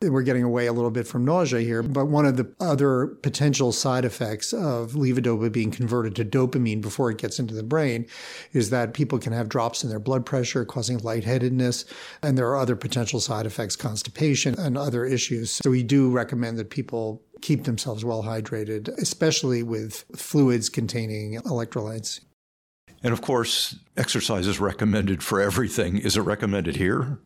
We're 0.00 0.22
getting 0.22 0.44
away 0.44 0.66
a 0.66 0.72
little 0.72 0.92
bit 0.92 1.08
from 1.08 1.24
nausea 1.24 1.60
here, 1.60 1.82
but 1.82 2.06
one 2.06 2.24
of 2.24 2.36
the 2.36 2.54
other 2.60 3.08
potential 3.08 3.72
side 3.72 4.04
effects 4.04 4.52
of 4.52 4.92
levodopa 4.92 5.50
being 5.50 5.72
converted 5.72 6.14
to 6.16 6.24
dopamine 6.24 6.80
before 6.80 7.10
it 7.10 7.18
gets 7.18 7.40
into 7.40 7.52
the 7.52 7.64
brain 7.64 8.06
is 8.52 8.70
that 8.70 8.94
people 8.94 9.18
can 9.18 9.32
have 9.32 9.48
drops 9.48 9.82
in 9.82 9.90
their 9.90 9.98
blood 9.98 10.24
pressure, 10.24 10.64
causing 10.64 10.98
lightheadedness, 10.98 11.84
and 12.22 12.38
there 12.38 12.46
are 12.46 12.56
other 12.56 12.76
potential 12.76 13.18
side 13.18 13.44
effects, 13.44 13.74
constipation 13.74 14.54
and 14.56 14.78
other 14.78 15.04
issues. 15.04 15.50
So 15.50 15.70
we 15.70 15.82
do 15.82 16.12
recommend 16.12 16.58
that 16.58 16.70
people 16.70 17.20
keep 17.40 17.64
themselves 17.64 18.04
well 18.04 18.22
hydrated, 18.22 18.88
especially 18.98 19.64
with 19.64 20.04
fluids 20.14 20.68
containing 20.68 21.40
electrolytes. 21.40 22.20
And 23.02 23.12
of 23.12 23.20
course, 23.20 23.76
exercise 23.96 24.46
is 24.46 24.60
recommended 24.60 25.24
for 25.24 25.40
everything. 25.40 25.98
Is 25.98 26.16
it 26.16 26.20
recommended 26.20 26.76
here? 26.76 27.18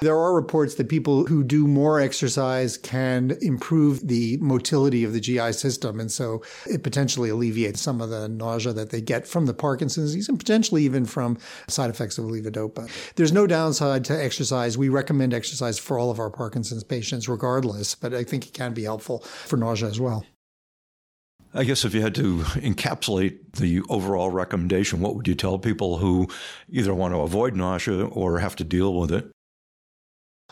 There 0.00 0.16
are 0.16 0.34
reports 0.34 0.76
that 0.76 0.88
people 0.88 1.26
who 1.26 1.44
do 1.44 1.66
more 1.66 2.00
exercise 2.00 2.78
can 2.78 3.36
improve 3.42 4.08
the 4.08 4.38
motility 4.38 5.04
of 5.04 5.12
the 5.12 5.20
GI 5.20 5.52
system. 5.52 6.00
And 6.00 6.10
so 6.10 6.42
it 6.66 6.82
potentially 6.82 7.28
alleviates 7.28 7.82
some 7.82 8.00
of 8.00 8.08
the 8.08 8.26
nausea 8.26 8.72
that 8.72 8.88
they 8.90 9.02
get 9.02 9.26
from 9.26 9.44
the 9.44 9.52
Parkinson's 9.52 10.06
disease 10.06 10.30
and 10.30 10.38
potentially 10.38 10.84
even 10.84 11.04
from 11.04 11.36
side 11.68 11.90
effects 11.90 12.16
of 12.16 12.24
levodopa. 12.24 12.88
There's 13.16 13.32
no 13.32 13.46
downside 13.46 14.06
to 14.06 14.18
exercise. 14.18 14.78
We 14.78 14.88
recommend 14.88 15.34
exercise 15.34 15.78
for 15.78 15.98
all 15.98 16.10
of 16.10 16.18
our 16.18 16.30
Parkinson's 16.30 16.82
patients 16.82 17.28
regardless, 17.28 17.94
but 17.94 18.14
I 18.14 18.24
think 18.24 18.46
it 18.46 18.54
can 18.54 18.72
be 18.72 18.84
helpful 18.84 19.18
for 19.18 19.58
nausea 19.58 19.90
as 19.90 20.00
well. 20.00 20.24
I 21.52 21.64
guess 21.64 21.84
if 21.84 21.92
you 21.92 22.00
had 22.00 22.14
to 22.14 22.38
encapsulate 22.54 23.56
the 23.56 23.82
overall 23.90 24.30
recommendation, 24.30 25.00
what 25.00 25.14
would 25.16 25.28
you 25.28 25.34
tell 25.34 25.58
people 25.58 25.98
who 25.98 26.28
either 26.70 26.94
want 26.94 27.12
to 27.12 27.20
avoid 27.20 27.54
nausea 27.54 28.06
or 28.06 28.38
have 28.38 28.56
to 28.56 28.64
deal 28.64 28.94
with 28.94 29.12
it? 29.12 29.30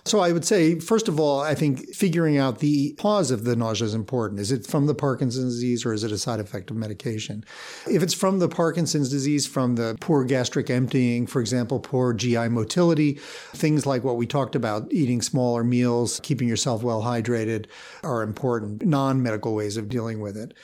So 0.05 0.21
I 0.21 0.33
would 0.33 0.45
say, 0.45 0.79
first 0.79 1.09
of 1.09 1.21
all, 1.21 1.41
I 1.41 1.55
think 1.55 1.95
figuring 1.95 2.39
out 2.39 2.61
the 2.61 2.93
cause 2.93 3.31
of 3.31 3.45
the 3.45 3.57
nausea 3.57 3.87
is 3.87 3.95
important. 3.95 4.41
Is 4.41 4.53
it 4.53 4.67
from 4.67 4.87
the 4.87 4.95
Parkinson's 4.95 5.55
disease 5.55 5.85
or 5.85 5.93
is 5.93 6.05
it 6.05 6.13
a 6.13 6.19
side 6.19 6.41
effect 6.41 6.71
of 6.71 6.77
medication? 6.77 7.45
If 7.87 8.03
it's 8.03 8.15
from 8.15 8.39
the 8.39 8.49
Parkinson's 8.49 9.11
disease, 9.11 9.47
from 9.47 9.77
the 9.77 9.97
poor 10.01 10.25
gastric 10.25 10.71
emptying, 10.71 11.27
for 11.27 11.41
example, 11.41 11.81
poor 11.81 12.13
GI 12.13 12.49
motility, 12.49 13.15
things 13.55 13.87
like 13.87 14.05
what 14.05 14.17
we 14.17 14.27
talked 14.27 14.55
about, 14.55 14.93
eating 14.93 15.23
smaller 15.23 15.65
meals, 15.65 16.21
keeping 16.23 16.49
yourself 16.49 16.83
well 16.83 17.03
hydrated 17.03 17.67
are 18.03 18.23
important, 18.23 18.85
non 18.85 19.23
medical 19.23 19.55
ways 19.55 19.77
of 19.77 19.89
dealing 19.89 20.21
with 20.21 20.37
it. 20.37 20.55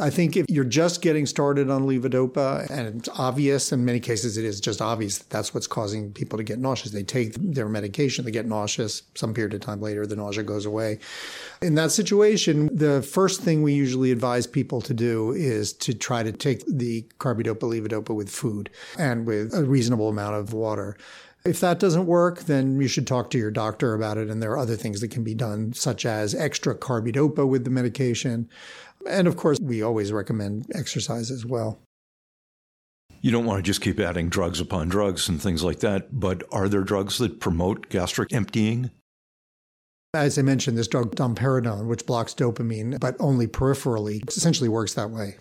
I 0.00 0.10
think 0.10 0.36
if 0.36 0.46
you're 0.48 0.64
just 0.64 1.00
getting 1.00 1.26
started 1.26 1.70
on 1.70 1.86
levodopa 1.86 2.68
and 2.70 2.98
it's 2.98 3.08
obvious, 3.18 3.72
in 3.72 3.84
many 3.84 4.00
cases 4.00 4.36
it 4.36 4.44
is 4.44 4.60
just 4.60 4.82
obvious 4.82 5.18
that 5.18 5.30
that's 5.30 5.54
what's 5.54 5.66
causing 5.66 6.12
people 6.12 6.36
to 6.38 6.44
get 6.44 6.58
nauseous. 6.58 6.92
They 6.92 7.02
take 7.02 7.34
their 7.34 7.68
medication, 7.68 8.24
they 8.24 8.30
get 8.30 8.46
nauseous. 8.46 9.02
Some 9.14 9.32
period 9.32 9.54
of 9.54 9.60
time 9.60 9.80
later, 9.80 10.06
the 10.06 10.16
nausea 10.16 10.42
goes 10.42 10.66
away. 10.66 10.98
In 11.62 11.74
that 11.76 11.92
situation, 11.92 12.68
the 12.74 13.02
first 13.02 13.42
thing 13.42 13.62
we 13.62 13.72
usually 13.72 14.10
advise 14.10 14.46
people 14.46 14.80
to 14.82 14.94
do 14.94 15.32
is 15.32 15.72
to 15.74 15.94
try 15.94 16.22
to 16.22 16.32
take 16.32 16.64
the 16.66 17.02
carbidopa 17.18 17.60
levodopa 17.60 18.14
with 18.14 18.28
food 18.28 18.70
and 18.98 19.26
with 19.26 19.54
a 19.54 19.64
reasonable 19.64 20.08
amount 20.08 20.34
of 20.34 20.52
water. 20.52 20.96
If 21.44 21.60
that 21.60 21.78
doesn't 21.78 22.06
work, 22.06 22.40
then 22.40 22.80
you 22.80 22.88
should 22.88 23.06
talk 23.06 23.30
to 23.30 23.38
your 23.38 23.52
doctor 23.52 23.94
about 23.94 24.18
it. 24.18 24.28
And 24.28 24.42
there 24.42 24.50
are 24.50 24.58
other 24.58 24.74
things 24.74 25.00
that 25.00 25.12
can 25.12 25.22
be 25.22 25.34
done, 25.34 25.72
such 25.74 26.04
as 26.04 26.34
extra 26.34 26.74
carbidopa 26.74 27.46
with 27.46 27.62
the 27.62 27.70
medication. 27.70 28.48
And 29.08 29.26
of 29.26 29.36
course, 29.36 29.58
we 29.60 29.82
always 29.82 30.12
recommend 30.12 30.66
exercise 30.74 31.30
as 31.30 31.44
well. 31.44 31.80
You 33.20 33.30
don't 33.30 33.46
want 33.46 33.58
to 33.58 33.62
just 33.62 33.80
keep 33.80 33.98
adding 33.98 34.28
drugs 34.28 34.60
upon 34.60 34.88
drugs 34.88 35.28
and 35.28 35.40
things 35.40 35.62
like 35.64 35.80
that, 35.80 36.08
but 36.20 36.42
are 36.52 36.68
there 36.68 36.82
drugs 36.82 37.18
that 37.18 37.40
promote 37.40 37.88
gastric 37.88 38.32
emptying? 38.32 38.90
As 40.14 40.38
I 40.38 40.42
mentioned, 40.42 40.78
this 40.78 40.88
drug 40.88 41.14
domperidone, 41.16 41.86
which 41.86 42.06
blocks 42.06 42.34
dopamine, 42.34 43.00
but 43.00 43.16
only 43.18 43.46
peripherally, 43.46 44.26
essentially 44.28 44.68
works 44.68 44.94
that 44.94 45.10
way 45.10 45.36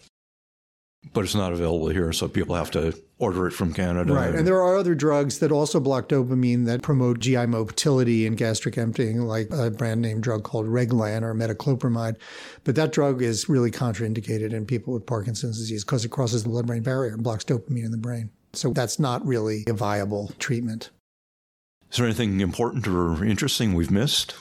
but 1.13 1.23
it's 1.23 1.35
not 1.35 1.53
available 1.53 1.87
here, 1.89 2.11
so 2.11 2.27
people 2.27 2.55
have 2.55 2.71
to 2.71 2.97
order 3.17 3.47
it 3.47 3.51
from 3.51 3.73
Canada. 3.73 4.13
Right. 4.13 4.35
And 4.35 4.45
there 4.45 4.61
are 4.61 4.77
other 4.77 4.95
drugs 4.95 5.39
that 5.39 5.51
also 5.51 5.79
block 5.79 6.09
dopamine 6.09 6.65
that 6.65 6.81
promote 6.81 7.19
GI 7.19 7.45
motility 7.45 8.27
and 8.27 8.35
gastric 8.35 8.77
emptying, 8.77 9.21
like 9.21 9.49
a 9.51 9.71
brand 9.71 10.01
name 10.01 10.19
drug 10.19 10.43
called 10.43 10.65
Reglan 10.65 11.21
or 11.21 11.33
metoclopramide. 11.33 12.17
But 12.63 12.75
that 12.75 12.91
drug 12.91 13.21
is 13.21 13.47
really 13.47 13.71
contraindicated 13.71 14.51
in 14.51 14.65
people 14.65 14.93
with 14.93 15.05
Parkinson's 15.05 15.57
disease 15.57 15.85
because 15.85 16.03
it 16.03 16.11
crosses 16.11 16.43
the 16.43 16.49
blood 16.49 16.67
brain 16.67 16.83
barrier 16.83 17.13
and 17.13 17.23
blocks 17.23 17.45
dopamine 17.45 17.85
in 17.85 17.91
the 17.91 17.97
brain. 17.97 18.29
So 18.53 18.71
that's 18.71 18.99
not 18.99 19.25
really 19.25 19.63
a 19.67 19.73
viable 19.73 20.31
treatment. 20.39 20.89
Is 21.91 21.97
there 21.97 22.05
anything 22.05 22.41
important 22.41 22.87
or 22.87 23.23
interesting 23.23 23.73
we've 23.73 23.91
missed? 23.91 24.35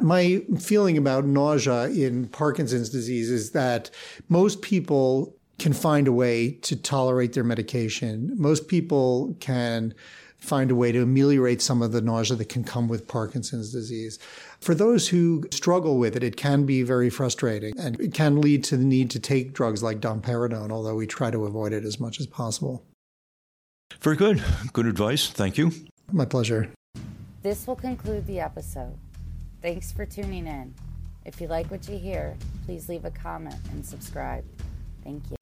My 0.00 0.42
feeling 0.58 0.96
about 0.96 1.26
nausea 1.26 1.88
in 1.88 2.28
Parkinson's 2.28 2.88
disease 2.88 3.30
is 3.30 3.50
that 3.50 3.90
most 4.30 4.62
people 4.62 5.36
can 5.62 5.72
find 5.72 6.08
a 6.08 6.12
way 6.12 6.50
to 6.50 6.74
tolerate 6.74 7.32
their 7.32 7.44
medication. 7.44 8.34
Most 8.36 8.66
people 8.66 9.36
can 9.38 9.94
find 10.38 10.72
a 10.72 10.74
way 10.74 10.90
to 10.90 11.02
ameliorate 11.02 11.62
some 11.62 11.82
of 11.82 11.92
the 11.92 12.00
nausea 12.00 12.36
that 12.36 12.48
can 12.48 12.64
come 12.64 12.88
with 12.88 13.06
Parkinson's 13.06 13.72
disease. 13.72 14.18
For 14.60 14.74
those 14.74 15.08
who 15.08 15.44
struggle 15.52 15.98
with 15.98 16.16
it, 16.16 16.24
it 16.24 16.36
can 16.36 16.66
be 16.66 16.82
very 16.82 17.10
frustrating 17.10 17.72
and 17.78 17.98
it 18.00 18.12
can 18.12 18.40
lead 18.40 18.64
to 18.64 18.76
the 18.76 18.84
need 18.84 19.08
to 19.12 19.20
take 19.20 19.52
drugs 19.52 19.84
like 19.84 20.00
domperidone, 20.00 20.72
although 20.72 20.96
we 20.96 21.06
try 21.06 21.30
to 21.30 21.46
avoid 21.46 21.72
it 21.72 21.84
as 21.84 22.00
much 22.00 22.18
as 22.18 22.26
possible. 22.26 22.84
Very 24.00 24.16
good. 24.16 24.42
Good 24.72 24.86
advice. 24.86 25.30
Thank 25.30 25.58
you. 25.58 25.70
My 26.10 26.24
pleasure. 26.24 26.72
This 27.42 27.68
will 27.68 27.76
conclude 27.76 28.26
the 28.26 28.40
episode. 28.40 28.98
Thanks 29.60 29.92
for 29.92 30.06
tuning 30.06 30.48
in. 30.48 30.74
If 31.24 31.40
you 31.40 31.46
like 31.46 31.70
what 31.70 31.88
you 31.88 31.98
hear, 31.98 32.36
please 32.66 32.88
leave 32.88 33.04
a 33.04 33.12
comment 33.12 33.60
and 33.70 33.86
subscribe. 33.86 34.44
Thank 35.04 35.22
you. 35.30 35.41